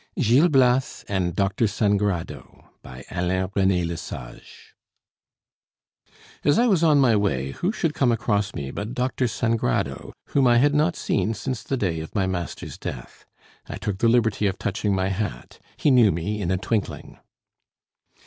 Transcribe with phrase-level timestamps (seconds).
[0.19, 1.67] GIL BLAS AND DR.
[1.67, 4.73] SANGRADO BY ALAIN RENE LE SAGE
[6.43, 9.27] As I was on my way, who should come across me but Dr.
[9.27, 13.27] Sangrado, whom I had not seen since the day of my master's death.
[13.69, 15.59] I took the liberty of touching my hat.
[15.77, 17.19] He knew me in a twinkling.